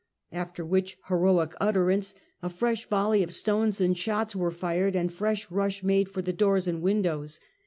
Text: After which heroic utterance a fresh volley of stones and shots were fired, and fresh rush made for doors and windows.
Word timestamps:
After 0.31 0.65
which 0.65 0.97
heroic 1.09 1.53
utterance 1.61 2.15
a 2.41 2.49
fresh 2.49 2.89
volley 2.89 3.21
of 3.21 3.31
stones 3.31 3.79
and 3.79 3.95
shots 3.95 4.35
were 4.35 4.49
fired, 4.49 4.95
and 4.95 5.13
fresh 5.13 5.51
rush 5.51 5.83
made 5.83 6.09
for 6.09 6.23
doors 6.23 6.67
and 6.67 6.81
windows. 6.81 7.39